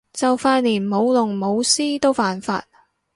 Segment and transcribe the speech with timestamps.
[0.13, 2.65] 就快連舞龍舞獅都犯法